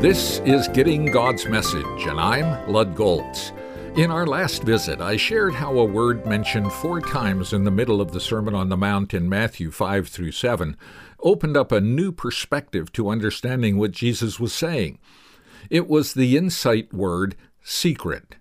[0.00, 3.52] This is Getting God's Message, and I'm Lud Golz.
[3.96, 8.00] In our last visit, I shared how a word mentioned four times in the middle
[8.00, 10.76] of the Sermon on the Mount in Matthew 5 through 7
[11.20, 14.98] opened up a new perspective to understanding what Jesus was saying.
[15.68, 18.36] It was the insight word secret.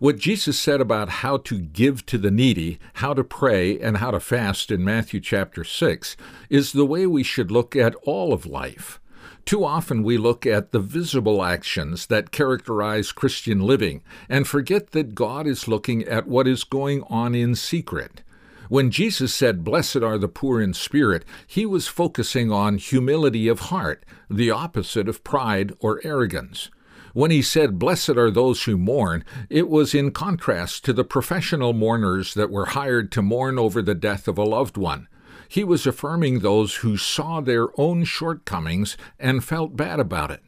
[0.00, 4.10] What Jesus said about how to give to the needy, how to pray, and how
[4.10, 6.16] to fast in Matthew chapter 6
[6.50, 9.00] is the way we should look at all of life.
[9.44, 15.14] Too often we look at the visible actions that characterize Christian living and forget that
[15.14, 18.22] God is looking at what is going on in secret.
[18.68, 23.60] When Jesus said, Blessed are the poor in spirit, he was focusing on humility of
[23.60, 26.70] heart, the opposite of pride or arrogance.
[27.14, 31.72] When he said, Blessed are those who mourn, it was in contrast to the professional
[31.72, 35.06] mourners that were hired to mourn over the death of a loved one.
[35.48, 40.42] He was affirming those who saw their own shortcomings and felt bad about it.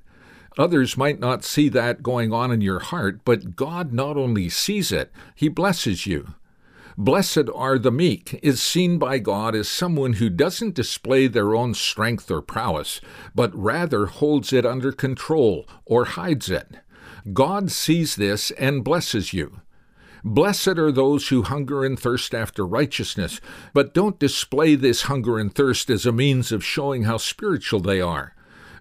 [0.59, 4.91] Others might not see that going on in your heart, but God not only sees
[4.91, 6.35] it, He blesses you.
[6.99, 11.75] Blessed are the meek is seen by God as someone who doesn't display their own
[11.75, 13.03] strength or prowess,
[13.35, 16.77] but rather holds it under control or hides it.
[17.35, 19.61] God sees this and blesses you.
[20.25, 23.43] Blessed are those who hunger and thirst after righteousness,
[23.75, 28.01] but don't display this hunger and thirst as a means of showing how spiritual they
[28.01, 28.35] are.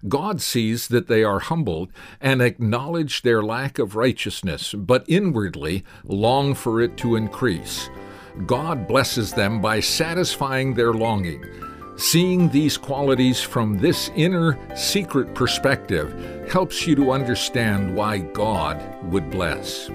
[0.08, 6.54] God sees that they are humbled and acknowledge their lack of righteousness, but inwardly long
[6.54, 7.90] for it to increase.
[8.44, 11.42] God blesses them by satisfying their longing.
[11.96, 16.12] Seeing these qualities from this inner, secret perspective
[16.50, 19.88] helps you to understand why God would bless.